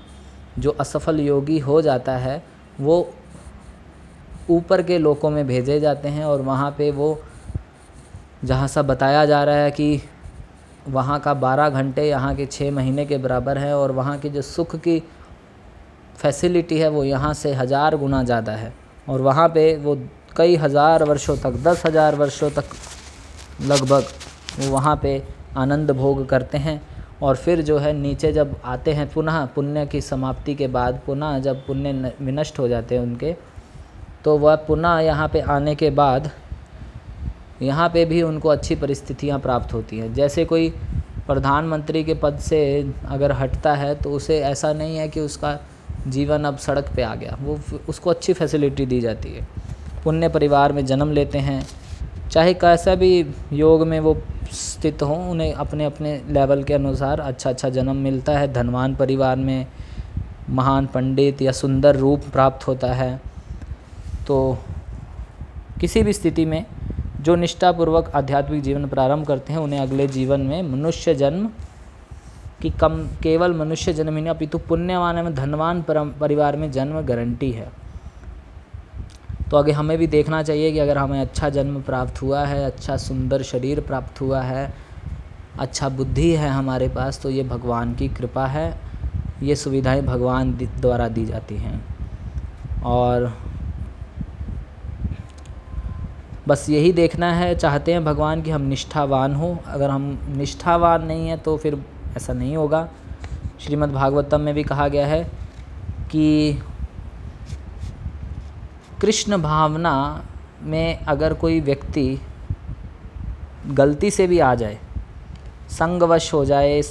जो 0.59 0.71
असफल 0.71 1.19
योगी 1.19 1.59
हो 1.59 1.81
जाता 1.81 2.17
है, 2.17 2.43
वो 2.81 3.09
ऊपर 4.49 4.81
के 4.81 4.97
लोकों 4.97 5.29
में 5.29 5.45
भेजे 5.47 5.79
जाते 5.79 6.07
हैं 6.07 6.25
और 6.25 6.41
वहाँ 6.41 6.71
पे 6.77 6.89
वो, 6.91 7.19
जहाँ 8.43 8.67
सा 8.67 8.81
बताया 8.81 9.25
जा 9.25 9.43
रहा 9.43 9.55
है 9.55 9.71
कि 9.71 10.01
वहाँ 10.87 11.19
का 11.19 11.33
बारह 11.35 11.69
घंटे 11.69 12.07
यहाँ 12.09 12.35
के 12.35 12.45
छः 12.45 12.71
महीने 12.71 13.05
के 13.05 13.17
बराबर 13.17 13.57
है 13.57 13.75
और 13.77 13.91
वहाँ 13.91 14.17
की 14.19 14.29
जो 14.29 14.41
सुख 14.41 14.75
की 14.77 15.01
फैसिलिटी 16.17 16.77
है 16.79 16.89
वो 16.89 17.03
यहाँ 17.03 17.33
से 17.33 17.53
हज़ार 17.53 17.95
गुना 17.97 18.23
ज़्यादा 18.23 18.51
है। 18.51 18.73
और 19.09 19.21
वहाँ 19.21 19.47
पे 19.49 19.75
वो 19.77 19.97
कई 20.37 20.55
हज़ार 20.55 21.03
वर्षों 21.03 21.35
तक, 21.37 21.51
दस 21.63 21.85
हज़ार 21.85 22.15
वर्षों 22.15 22.49
तक 22.51 22.69
लगभग 23.61 24.03
वो 24.59 24.71
वहाँ 24.71 24.95
पे 25.03 25.21
आनंद 25.57 25.91
भोग 25.91 26.25
करते 26.29 26.57
हैं 26.57 26.81
और 27.21 27.35
फिर 27.35 27.61
जो 27.61 27.77
है 27.77 27.93
नीचे 27.93 28.31
जब 28.33 28.55
आते 28.65 28.93
हैं 28.93 29.07
पुनः, 29.09 29.45
पुण्य 29.45 29.85
की 29.85 30.01
समाप्ति 30.01 30.55
के 30.55 30.67
बाद 30.69 30.99
पुनः 31.05 31.37
जब 31.39 31.65
पुण्य 31.67 32.13
विनष्ट 32.21 32.59
हो 32.59 32.67
जाते 32.67 32.95
हैं 32.95 33.01
उनके 33.01 33.35
तो 34.25 34.37
वह 34.37 34.55
पुनः 34.57 34.99
यहाँ 34.99 35.27
पे 35.27 35.39
आने 35.41 35.75
के 35.75 35.89
बाद 35.91 36.29
यहाँ 37.61 37.89
पे 37.89 38.05
भी 38.05 38.21
उनको 38.21 38.49
अच्छी 38.49 38.75
परिस्थितियाँ 38.75 39.39
प्राप्त 39.39 39.73
होती 39.73 39.97
हैं। 39.97 40.13
जैसे 40.13 40.45
कोई 40.45 40.69
प्रधानमंत्री 41.27 42.03
के 42.03 42.13
पद 42.13 42.37
से 42.39 42.59
अगर 43.07 43.31
हटता 43.31 43.73
है 43.73 43.93
तो 43.95 44.11
उसे 44.11 44.39
ऐसा 44.41 44.71
नहीं 44.73 44.97
है 44.97 45.07
कि 45.07 45.19
उसका 45.19 45.57
जीवन 46.07 46.43
अब 46.43 46.57
सड़क 46.57 46.91
पे 46.95 47.01
आ 47.01 47.13
गया। 47.15 47.37
वो 47.41 47.59
उसको 47.89 48.09
अच्छी 48.09 48.33
फैसिलिटी 48.33 48.85
दी 48.85 48.99
जाती 49.01 49.33
है। 49.33 49.47
पुण्य 50.03 50.29
परिवार 50.29 50.73
में 50.73 50.85
जन्म 50.85 51.11
लेते 51.11 51.37
हैं। 51.39 51.65
चाहे 52.31 52.53
कैसा 52.53 52.95
भी 52.95 53.25
योग 53.53 53.85
में 53.87 53.99
वो 53.99 54.15
स्थित 54.53 55.03
हों, 55.03 55.29
उन्हें 55.29 55.53
अपने 55.53 55.85
अपने 55.85 56.21
लेवल 56.29 56.63
के 56.63 56.73
अनुसार 56.73 57.19
अच्छा 57.19 57.49
अच्छा 57.49 57.69
जन्म 57.69 57.95
मिलता 57.95 58.37
है। 58.39 58.51
धनवान 58.53 58.95
परिवार 58.95 59.35
में 59.37 59.65
महान 60.49 60.85
पंडित 60.85 61.41
या 61.41 61.51
सुंदर 61.51 61.95
रूप 61.95 62.23
प्राप्त 62.33 62.67
होता 62.67 62.93
है। 62.93 63.19
तो 64.27 64.57
किसी 65.79 66.03
भी 66.03 66.13
स्थिति 66.13 66.45
में 66.45 66.65
जो 67.21 67.35
निष्ठापूर्वक 67.35 68.11
आध्यात्मिक 68.15 68.61
जीवन 68.61 68.87
प्रारंभ 68.87 69.25
करते 69.27 69.53
हैं, 69.53 69.59
उन्हें 69.59 69.79
अगले 69.79 70.07
जीवन 70.07 70.41
में 70.41 70.61
मनुष्य 70.63 71.15
जन्म 71.15 71.49
की 72.61 72.69
कम, 72.69 72.97
केवल 73.23 73.53
मनुष्य 73.53 73.93
जन्म 73.93 74.15
ही 74.15 74.21
नहीं, 74.21 74.33
अपितु 74.33 74.57
पुण्यवान 74.57 75.17
एवं 75.17 75.33
धनवान 75.35 75.81
परिवार 75.91 76.55
में 76.55 76.71
जन्म 76.71 77.01
गारंटी 77.01 77.51
है। 77.51 77.71
तो 79.51 79.57
आगे 79.57 79.71
हमें 79.71 79.97
भी 79.97 80.07
देखना 80.07 80.41
चाहिए 80.43 80.71
कि 80.71 80.79
अगर 80.79 80.97
हमें 80.97 81.19
अच्छा 81.21 81.49
जन्म 81.49 81.81
प्राप्त 81.81 82.21
हुआ 82.21 82.45
है 82.45 82.63
अच्छा 82.65 82.97
सुंदर 82.97 83.41
शरीर 83.41 83.79
प्राप्त 83.81 84.21
हुआ 84.21 84.41
है 84.41 84.73
अच्छा 85.59 85.89
बुद्धि 85.89 86.29
है 86.31 86.49
हमारे 86.49 86.87
पास 86.89 87.19
तो 87.21 87.29
ये 87.29 87.43
भगवान 87.43 87.93
की 87.95 88.07
कृपा 88.07 88.45
है। 88.45 88.67
ये 89.43 89.55
सुविधाएँ 89.55 90.01
भगवान 90.01 90.51
द्वारा 90.81 91.07
दी 91.07 91.25
जाती 91.25 91.57
हैं। 91.57 91.81
और 92.83 93.33
बस 96.47 96.69
यही 96.69 96.91
देखना 96.93 97.31
है, 97.33 97.55
चाहते 97.55 97.91
हैं 97.91 98.03
भगवान 98.05 98.41
कि 98.41 98.51
हम 98.51 98.61
निष्ठावान 98.61 99.33
हों। 99.35 99.55
अगर 99.67 99.89
हम 99.89 100.03
निष्ठावान 100.29 101.05
नहीं 101.05 101.27
हैं 101.27 101.37
तो 101.39 101.55
फिर 101.57 101.77
ऐसा 102.17 102.33
नहीं 102.33 102.55
होगा। 102.57 102.87
श्रीमद् 103.59 103.91
भागवतम 103.93 104.41
में 104.41 104.53
भी 104.55 104.63
कहा 104.63 104.87
गया 104.87 105.05
है 105.07 105.23
कि 106.11 106.61
कृष्ण 109.01 109.37
भावना 109.37 110.23
में 110.63 111.05
अगर 111.05 111.33
कोई 111.33 111.59
व्यक्ति 111.61 112.19
गलती 113.67 114.11
से 114.11 114.27
भी 114.27 114.39
आ 114.39 114.53
जाए, 114.55 114.77
संगवश 115.69 116.33
हो 116.33 116.43
जाए, 116.45 116.81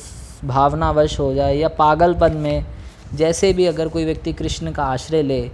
भावनावश 0.44 1.18
हो 1.20 1.32
जाए 1.34 1.56
या 1.56 1.68
पागलपन 1.68 2.36
में 2.36 2.66
जैसे 3.14 3.52
भी 3.52 3.66
अगर 3.66 3.88
कोई 3.88 4.04
व्यक्ति 4.04 4.32
कृष्ण 4.32 4.72
का 4.72 4.84
आश्रय 4.84 5.22
ले 5.22 5.50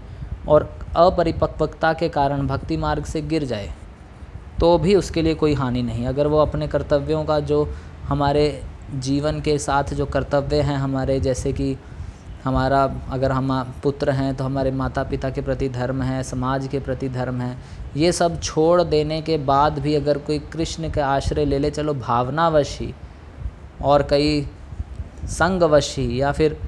और 0.49 0.69
अपरिपक्वता 0.97 1.93
के 1.93 2.09
कारण 2.09 2.47
भक्ति 2.47 2.77
मार्ग 2.77 3.05
से 3.05 3.23
गिर 3.23 3.45
जाए 3.45 3.71
तो 4.63 4.77
भी 4.79 4.95
उसके 4.95 5.23
लिए 5.23 5.35
कोई 5.35 5.55
हानि 5.55 5.83
नहीं। 5.83 6.07
अगर 6.07 6.27
वो 6.27 6.39
अपने 6.39 6.67
कर्तव्यों 6.69 7.25
का 7.25 7.39
जो 7.41 7.65
हमारे 8.09 8.63
जीवन 8.97 9.41
के 9.41 9.57
साथ 9.59 9.95
जो 9.95 10.07
कर्तव्य 10.07 10.61
हैं, 10.61 10.77
हमारे 10.77 11.19
जैसे 11.21 11.53
कि 11.53 11.77
हमारा, 12.45 12.83
अगर 13.11 13.33
हम 13.33 13.51
पुत्र 13.83 14.11
हैं 14.11 14.35
तो 14.37 14.45
हमारे 14.45 14.71
माता 14.71 15.03
पिता 15.05 15.31
के 15.31 15.41
प्रति 15.41 15.69
धर्म 15.69 16.03
है, 16.03 16.23
समाज 16.23 16.67
के 16.69 16.79
प्रति 16.81 17.09
धर्म 17.09 17.41
है, 17.41 17.57
ये 17.97 18.13
सब 18.13 18.41
छोड़ 18.41 18.83
देने 18.83 19.21
के 19.23 19.39
बाद 19.39 19.79
भी 19.79 19.95
अगर 19.95 20.19
कोई 20.19 20.39
कृष्ण 20.53 20.91
के 20.91 21.01
आश्रय 21.01 21.45
ले 21.45 21.59
ले, 21.59 21.71
चलो 21.71 21.95
भावनावश 21.95 22.79
ही 22.81 22.93
और 23.83 24.03
कई 24.03 24.47
संगवश 25.31 25.95
ही 25.99 26.21
या 26.21 26.33
फिर 26.33 26.59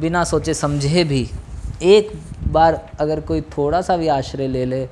बिना 0.00 0.24
सोचे 0.24 0.54
समझे 0.54 1.04
भी 1.04 1.28
एक 1.82 2.12
बार 2.48 2.80
अगर 3.00 3.20
कोई 3.20 3.40
थोड़ा 3.56 3.80
सा 3.80 3.96
भी 3.96 4.08
आश्रय 4.08 4.48
ले 4.48 4.64
ले 4.64 4.84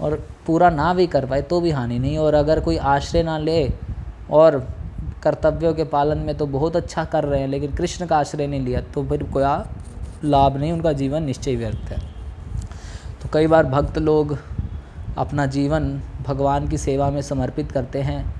और 0.00 0.22
पूरा 0.46 0.70
ना 0.70 0.92
भी 0.94 1.06
कर 1.06 1.26
पाए 1.26 1.42
तो 1.42 1.60
भी 1.60 1.70
हानि 1.70 1.98
नहीं। 1.98 2.18
और 2.18 2.34
अगर 2.34 2.60
कोई 2.60 2.76
आश्रय 2.76 3.22
ना 3.22 3.38
ले 3.38 3.72
और 4.30 4.58
कर्तव्यों 5.22 5.72
के 5.74 5.84
पालन 5.84 6.18
में 6.18 6.34
तो 6.36 6.46
बहुत 6.48 6.76
अच्छा 6.76 7.04
कर 7.04 7.24
रहे 7.24 7.40
हैं, 7.40 7.48
लेकिन 7.48 7.74
कृष्ण 7.74 8.06
का 8.06 8.18
आश्रय 8.18 8.46
नहीं 8.46 8.60
लिया 8.60 8.80
तो 8.94 9.04
फिर 9.04 9.22
कोई 9.24 9.42
लाभ 10.24 10.56
नहीं, 10.56 10.72
उनका 10.72 10.92
जीवन 10.92 11.22
निश्चय 11.22 11.56
व्यर्थ 11.56 11.90
है। 11.90 11.98
तो 13.22 13.28
कई 13.32 13.46
बार 13.46 13.66
भक्त 13.66 13.98
लोग 13.98 14.36
अपना 15.18 15.46
जीवन 15.46 16.00
भगवान 16.26 16.68
की 16.68 16.78
सेवा 16.78 17.10
में 17.10 17.20
समर्पित 17.22 17.72
करते 17.72 18.02
हैं 18.02 18.34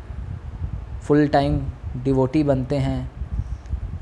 फुल 1.03 1.27
टाइम 1.29 1.61
डिवोटी 2.05 2.43
बनते 2.43 2.77
हैं। 2.77 3.11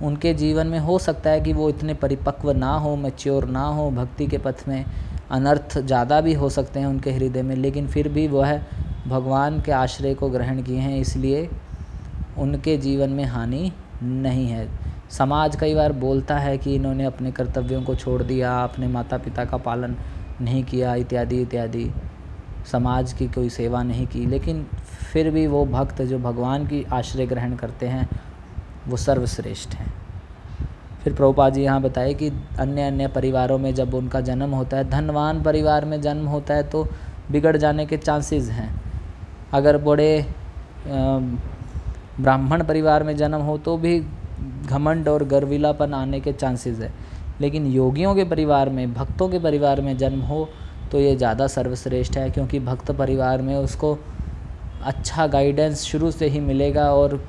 उनके 0.02 0.33
जीवन 0.35 0.66
में 0.66 0.78
हो 0.78 0.99
सकता 0.99 1.30
है 1.30 1.40
कि 1.40 1.52
वो 1.52 1.69
इतने 1.69 1.95
परिपक्व 1.95 2.52
ना 2.52 2.73
हो 2.75 2.95
मैच्योर 2.97 3.45
ना 3.45 3.64
हो, 3.64 3.90
भक्ति 3.90 4.26
के 4.26 4.38
पथ 4.38 4.69
में 4.69 4.85
अनर्थ 5.31 5.79
ज़्यादा 5.79 6.21
भी 6.21 6.33
हो 6.35 6.49
सकते 6.51 6.81
हैं 6.81 6.87
उनके 6.87 7.13
हृदय 7.13 7.43
में, 7.43 7.55
लेकिन 7.57 7.87
फिर 7.87 8.09
भी 8.09 8.27
वह 8.29 8.61
भगवान 9.07 9.61
के 9.61 9.73
आश्रय 9.73 10.15
को 10.15 10.29
ग्रहण 10.29 10.63
किए 10.63 10.79
हैं, 10.79 10.97
इसलिए 10.99 11.49
उनके 12.39 12.77
जीवन 12.77 13.11
में 13.11 13.25
हानि 13.25 13.71
नहीं 14.03 14.47
है। 14.47 14.69
समाज 15.11 15.57
कई 15.57 15.75
बार 15.75 15.93
बोलता 15.93 16.39
है 16.39 16.57
कि 16.59 16.75
इन्होंने 16.75 17.05
अपने 17.05 17.31
कर्तव्यों 17.33 17.83
को 17.83 17.95
छोड़ 17.95 18.23
दिया, 18.23 18.57
अपने 18.65 18.89
माता 18.89 19.19
पिता 19.19 19.45
का 19.45 19.57
पालन 19.57 19.97
नहीं 20.41 20.65
किया, 20.65 20.95
इत्यादि 20.95 21.41
इत्यादि। 21.43 21.91
समाज 22.73 23.13
की 23.13 23.27
कोई 23.29 23.49
सेवा 23.51 23.83
नहीं 23.83 24.07
की, 24.07 24.27
लेकिन 24.27 24.67
फिर 25.13 25.31
भी 25.31 25.47
वो 25.47 25.65
भक्त 25.67 26.03
जो 26.03 26.19
भगवान 26.19 26.67
की 26.67 26.85
आश्रय 26.93 27.27
ग्रहण 27.27 27.57
करते 27.57 27.87
हैं, 27.87 28.09
वो 28.89 28.97
सर्वश्रेष्ठ 28.97 29.75
हैं। 29.75 29.93
फिर 31.04 31.12
प्रभुपा 31.12 31.49
जी 31.50 31.62
यहाँ 31.62 31.80
बताए 31.83 32.14
कि 32.14 32.30
अन्य 32.59 32.83
अन्य 32.83 33.07
परिवारों 33.09 33.59
में 33.59 33.75
जब 33.75 33.95
उनका 33.95 34.21
जन्म 34.23 34.50
होता 34.50 34.76
है, 34.76 34.88
धनवान 34.90 35.42
परिवार 35.42 35.85
में 35.85 36.00
जन्म 36.00 36.26
होता 36.26 36.54
है 36.54 36.62
तो 36.64 36.87
बिगड़ 37.30 37.57
जाने 37.57 37.87
के 37.87 37.97
चांसेस 37.99 38.49
हैं। 38.50 38.71
अगर 39.52 39.76
बड़े 39.78 40.26
ब्राह्मण 40.87 42.62
परिवार 42.64 43.02
में 43.02 43.16
जन्म 43.16 43.40
हो 43.40 43.57
तो 43.59 43.76
भी 43.76 43.99
घमंड 44.66 45.09
और 45.09 45.25
गर्विलापन 45.26 45.95
आने 45.95 46.21
के 46.21 46.33
चांसेस 46.33 46.78
है। 46.78 46.92
लेकिन 47.40 47.66
योगियों 47.66 48.14
के 48.14 48.25
परिवार 48.26 48.69
में, 48.69 48.92
भक्तों 48.95 49.28
के 49.28 49.38
परिवार 49.38 49.80
में 49.80 49.97
जन्म 49.99 50.21
हो 50.23 50.49
तो 50.92 50.99
ये 51.00 51.14
ज़्यादा 51.16 51.47
सर्वश्रेष्ठ 51.49 52.16
है, 52.16 52.30
क्योंकि 52.30 52.61
भक्त 52.61 52.90
परिवार 52.92 53.42
में 53.42 53.54
उसको 53.57 53.99
अच्छा 54.85 55.26
गाइडेंस 55.28 55.83
शुरू 55.83 56.11
से 56.11 56.26
ही 56.26 56.40
मिलेगा 56.40 56.92
और 56.92 57.23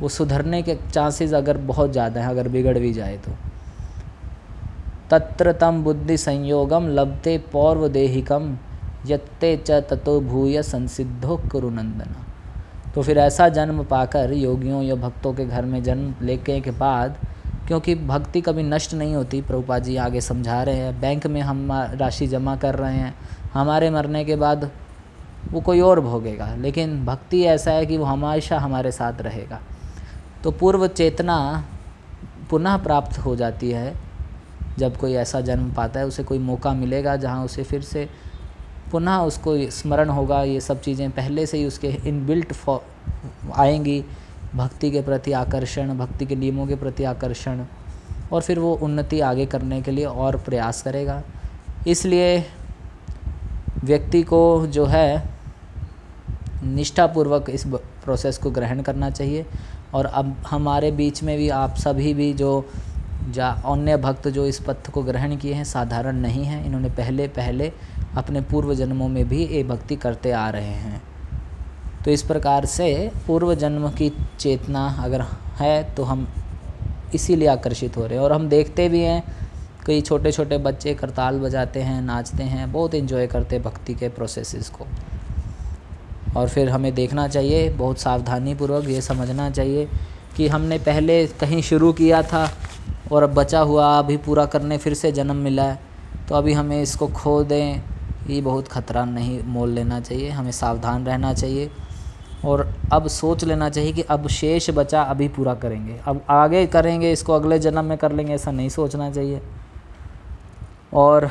वो 0.00 0.08
सुधरने 0.08 0.62
के 0.62 0.76
चांसेस 0.84 1.32
अगर 1.34 1.56
बहुत 1.66 1.92
ज़्यादा 1.92 2.20
हैं, 2.20 2.28
अगर 2.28 2.48
बिगड़ 2.48 2.78
भी 2.78 2.92
जाए 2.92 3.16
तो। 3.18 3.32
तत्र 5.10 5.52
तम 5.52 5.82
बुद्धि 5.84 6.16
संयोगम 6.18 6.88
लभते 6.90 7.36
पौर्व 7.52 7.88
देहिकम 7.88 8.56
यत्ते 9.06 9.56
च 9.58 9.70
ततो 9.90 10.20
भूय 10.22 10.62
संसिद्धो 10.64 11.36
कुरुनंदना 11.52 12.24
तो 12.94 13.02
फिर 13.02 13.18
ऐसा 13.18 13.48
जन्म 13.50 13.82
पाकर 13.84 14.32
योगियों 14.32 14.82
या 14.82 14.94
भक्तों 14.96 15.32
के 15.34 15.44
घर 15.46 15.64
में 15.64 15.82
जन्म 15.82 16.14
लेके 16.22 16.60
के 16.60 16.70
बाद, 16.72 17.16
क्योंकि 17.66 17.94
भक्ति 17.94 18.40
कभी 18.40 18.62
नष्ट 18.64 18.94
नहीं 18.94 19.14
होती 19.14 19.40
प्रभुपा 19.42 19.78
जी 19.78 19.96
आगे 19.98 20.20
समझा 20.20 20.62
रहे 20.62 20.76
हैं, 20.76 21.00
बैंक 21.00 21.26
में 21.26 21.40
हम 21.40 21.68
राशि 21.72 22.26
जमा 22.26 22.56
कर 22.56 22.74
रहे 22.74 22.94
हैं, 22.94 23.14
हमारे 23.54 23.90
मरने 23.90 24.24
के 24.24 24.36
बाद 24.36 24.70
वो 25.52 25.60
कोई 25.60 25.80
और 25.80 26.00
भोगेगा, 26.00 26.54
लेकिन 26.56 27.04
भक्ति 27.04 27.42
ऐसा 27.46 27.70
है 27.70 27.86
कि 27.86 27.96
वो 27.96 28.04
हमेशा 28.04 28.58
हमारे 28.58 28.92
साथ 28.92 29.20
रहेगा। 29.22 29.60
तो 30.44 30.50
पूर्व 30.50 30.86
चेतना 30.86 31.64
पुनः 32.50 32.76
प्राप्त 32.76 33.18
हो 33.18 33.36
जाती 33.36 33.70
है। 33.70 33.94
जब 34.78 34.96
कोई 34.96 35.14
ऐसा 35.14 35.40
जन्म 35.40 35.72
पाता 35.74 36.00
है, 36.00 36.06
उसे 36.06 36.22
कोई 36.22 36.38
मौका 36.38 36.72
मिलेगा 36.72 37.16
जहाँ 37.16 37.44
उसे 37.44 37.62
फिर 37.62 37.82
से 37.82 38.08
पुनः 38.92 39.18
उसको 39.18 39.56
स्मरण 39.70 40.08
होगा। 40.08 40.42
ये 40.42 40.60
सब 40.60 40.80
चीज़ें 40.80 41.10
पहले 41.10 41.46
से 41.46 41.58
ही 41.58 41.64
उसके 41.64 41.88
इनबिल्ट 41.88 42.52
आएँगी। 43.54 44.04
भक्ति 44.54 44.90
के 44.90 45.00
प्रति 45.02 45.32
आकर्षण, 45.32 45.98
भक्ति 45.98 46.26
के 46.26 46.36
नियमों 46.36 46.66
के 46.66 46.74
प्रति 46.74 47.04
आकर्षण, 47.04 47.64
और 48.32 48.42
फिर 48.42 48.58
वो 48.58 48.72
उन्नति 48.74 49.20
आगे 49.20 49.46
करने 49.46 49.82
के 49.82 49.90
लिए 49.90 50.04
और 50.04 50.36
प्रयास 50.36 50.82
करेगा। 50.82 51.22
इसलिए 51.86 52.38
व्यक्ति 53.84 54.22
को 54.22 54.66
जो 54.66 54.84
है, 54.86 55.30
निष्ठापूर्वक 56.64 57.50
इस 57.50 57.66
प्रोसेस 58.04 58.38
को 58.38 58.50
ग्रहण 58.50 58.82
करना 58.82 59.10
चाहिए। 59.10 59.46
और 59.94 60.06
अब 60.06 60.36
हमारे 60.46 60.90
बीच 60.90 61.22
में 61.22 61.36
भी 61.38 61.48
आप 61.48 61.76
सभी 61.76 62.14
भी 62.14 62.32
जो 62.32 62.64
जा, 63.30 63.48
अन्य 63.48 63.96
भक्त 63.96 64.28
जो 64.28 64.46
इस 64.46 64.58
पथ 64.60 64.90
को 64.90 65.02
ग्रहण 65.02 65.36
किए 65.36 65.54
हैं, 65.54 65.64
साधारण 65.64 66.16
नहीं 66.16 66.44
हैं। 66.44 66.64
इन्होंने 66.66 66.88
पहले 66.88 67.28
पहले 67.28 67.72
अपने 68.16 68.40
पूर्व 68.40 68.74
जन्मों 68.74 69.08
में 69.08 69.28
भी 69.28 69.44
ये 69.46 69.62
भक्ति 69.64 69.96
करते 69.96 70.30
आ 70.30 70.48
रहे 70.50 70.74
हैं। 70.74 71.02
तो 72.04 72.10
इस 72.10 72.22
प्रकार 72.22 72.64
से 72.66 73.10
पूर्व 73.26 73.54
जन्म 73.54 73.88
की 73.90 74.12
चेतना 74.38 74.86
अगर 75.00 75.22
है 75.58 75.94
तो 75.94 76.04
हम 76.04 76.26
इसीलिए 77.14 77.48
आकर्षित 77.48 77.96
हो 77.96 78.06
रहे 78.06 78.14
हैं। 78.14 78.24
और 78.24 78.32
हम 78.32 78.48
देखते 78.48 78.88
भी 78.88 79.00
हैं, 79.00 79.22
कई 79.86 80.00
छोटे 80.00 80.32
छोटे 80.32 80.58
बच्चे 80.58 80.94
करताल 80.94 81.38
बजाते 81.38 81.82
हैं, 81.82 82.00
नाचते 82.02 82.42
हैं, 82.42 82.72
बहुत 82.72 82.94
इन्जॉय 82.94 83.26
करते 83.26 83.58
भक्ति 83.58 83.94
के 83.94 84.08
प्रोसेसेस 84.08 84.68
को। 84.68 84.86
और 86.38 86.48
फिर 86.48 86.68
हमें 86.70 86.94
देखना 86.94 87.26
चाहिए, 87.28 87.68
बहुत 87.70 87.98
सावधानी 87.98 88.54
पूर्वक 88.54 88.88
ये 88.88 89.00
समझना 89.02 89.50
चाहिए 89.50 89.88
कि 90.36 90.48
हमने 90.48 90.78
पहले 90.80 91.26
कहीं 91.40 91.60
शुरू 91.62 91.92
किया 91.94 92.22
था 92.22 92.48
और 93.12 93.22
अब 93.22 93.34
बचा 93.34 93.60
हुआ, 93.60 93.98
अभी 93.98 94.16
पूरा 94.18 94.44
करने 94.46 94.78
फिर 94.78 94.94
से 94.94 95.12
जन्म 95.12 95.36
मिला 95.38 95.62
है 95.64 95.78
तो 96.28 96.34
अभी 96.34 96.52
हमें 96.52 96.80
इसको 96.82 97.06
खो 97.08 97.42
दें, 97.44 97.82
ये 98.28 98.40
बहुत 98.40 98.68
ख़तरा 98.68 99.04
नहीं 99.06 99.42
मोल 99.44 99.70
लेना 99.70 100.00
चाहिए, 100.00 100.30
हमें 100.30 100.50
सावधान 100.52 101.06
रहना 101.06 101.32
चाहिए 101.34 101.70
और 102.44 102.66
अब 102.92 103.06
सोच 103.08 103.44
लेना 103.44 103.68
चाहिए 103.70 103.92
कि 103.92 104.02
अब 104.04 104.26
शेष 104.28 104.68
बचा 104.70 105.02
अभी 105.04 105.28
पूरा 105.28 105.54
करेंगे, 105.56 105.96
अब 106.06 106.20
आगे 106.30 106.66
करेंगे, 106.68 107.12
इसको 107.12 107.32
अगले 107.32 107.58
जन्म 107.58 107.84
में 107.84 107.96
कर 107.98 108.12
लेंगे, 108.12 108.34
ऐसा 108.34 108.50
नहीं 108.50 108.68
सोचना 108.68 109.10
चाहिए 109.10 109.40
और 110.94 111.30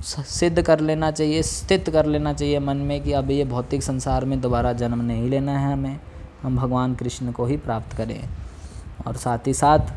सिद्ध 0.00 0.62
कर 0.62 0.80
लेना 0.80 1.10
चाहिए, 1.10 1.42
स्थित 1.42 1.88
कर 1.90 2.06
लेना 2.06 2.32
चाहिए 2.32 2.58
मन 2.58 2.76
में 2.76 3.02
कि 3.02 3.12
अब 3.12 3.30
ये 3.30 3.44
भौतिक 3.44 3.82
संसार 3.82 4.24
में 4.24 4.40
दोबारा 4.40 4.72
जन्म 4.72 5.00
नहीं 5.02 5.28
लेना 5.30 5.58
है 5.58 5.72
हमें। 5.72 5.98
हम 6.42 6.56
भगवान 6.56 6.94
कृष्ण 6.94 7.32
को 7.32 7.46
ही 7.46 7.56
प्राप्त 7.56 7.96
करें। 7.96 8.20
और 9.06 9.16
साथ 9.16 9.46
ही 9.46 9.54
साथ 9.54 9.92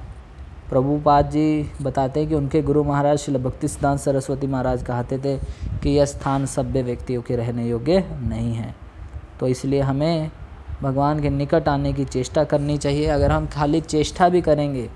प्रभुपाद 0.69 1.29
जी 1.29 1.71
बताते 1.81 2.19
हैं 2.19 2.29
कि 2.29 2.35
उनके 2.35 2.61
गुरु 2.61 2.83
महाराज 2.83 3.17
शिल 3.17 3.37
भक्ति 3.37 3.67
सिद्धांत 3.67 3.99
सरस्वती 3.99 4.47
महाराज 4.47 4.83
कहते 4.83 5.17
थे 5.17 5.37
कि 5.77 5.89
यह 5.89 6.05
स्थान 6.05 6.45
सभ्य 6.45 6.81
व्यक्तियों 6.83 7.21
के 7.21 7.35
रहने 7.35 7.67
योग्य 7.67 8.03
नहीं 8.21 8.53
है। 8.53 8.75
तो 9.39 9.47
इसलिए 9.47 9.81
हमें 9.81 10.31
भगवान 10.81 11.21
के 11.21 11.29
निकट 11.29 11.67
आने 11.67 11.93
की 11.93 12.05
चेष्टा 12.05 12.43
करनी 12.43 12.77
चाहिए। 12.77 13.05
अगर 13.07 13.31
हम 13.31 13.47
खाली 13.47 13.81
चेष्टा 13.81 14.29
भी 14.29 14.41
करेंगे 14.41 14.89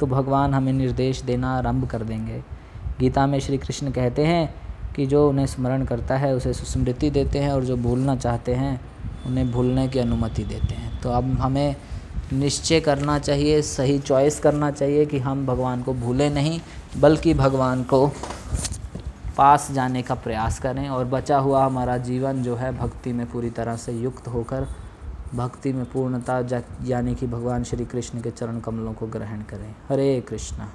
तो 0.00 0.06
भगवान 0.06 0.54
हमें 0.54 0.72
निर्देश 0.72 1.22
देना 1.22 1.56
आरंभ 1.58 1.88
कर 1.88 2.02
देंगे। 2.02 2.42
गीता 3.00 3.26
में 3.26 3.40
श्री 3.40 3.58
कृष्ण 3.58 3.90
कहते 3.90 4.24
हैं 4.26 4.54
कि 4.96 5.06
जो 5.06 5.28
उन्हें 5.28 5.46
स्मरण 5.46 5.84
करता 5.84 6.16
है, 6.16 6.34
उसे 6.34 6.52
सुस्मृति 6.52 7.10
देते 7.10 7.38
हैं 7.38 7.52
और 7.52 7.64
जो 7.64 7.76
भूलना 7.76 8.16
चाहते 8.16 8.54
हैं, 8.54 8.80
उन्हें 9.26 9.50
भूलने 9.50 9.88
की 9.88 9.98
अनुमति 9.98 10.44
देते 10.44 10.74
हैं। 10.74 11.00
तो 11.00 11.10
अब 11.10 11.24
हमें 11.40 11.76
निश्चय 12.32 12.80
करना 12.80 13.18
चाहिए, 13.18 13.62
सही 13.62 13.98
चॉइस 13.98 14.40
करना 14.40 14.70
चाहिए 14.70 15.06
कि 15.06 15.18
हम 15.18 15.46
भगवान 15.46 15.82
को 15.82 15.94
भूलें 15.94 16.30
नहीं, 16.30 16.60
बल्कि 16.98 17.34
भगवान 17.34 17.82
को 17.82 18.06
पास 19.36 19.70
जाने 19.72 20.02
का 20.02 20.14
प्रयास 20.14 20.58
करें 20.58 20.88
और 20.88 21.04
बचा 21.04 21.38
हुआ 21.38 21.64
हमारा 21.66 21.96
जीवन 21.96 22.42
जो 22.42 22.56
है, 22.56 22.76
भक्ति 22.78 23.12
में 23.12 23.30
पूरी 23.30 23.50
तरह 23.50 23.76
से 23.76 23.92
युक्त 23.92 24.28
होकर, 24.28 24.66
भक्ति 25.34 25.72
में 25.72 25.84
पूर्णता 25.84 26.62
यानी 26.84 27.14
कि 27.14 27.26
भगवान 27.26 27.64
श्री 27.64 27.84
कृष्ण 27.84 28.20
के 28.20 28.30
चरण 28.30 28.60
कमलों 28.60 28.92
को 28.92 29.06
ग्रहण 29.06 29.42
करें। 29.42 29.74
हरे 29.88 30.20
कृष्णा। 30.20 30.68